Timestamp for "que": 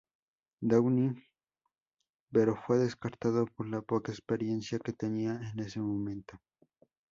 4.79-4.93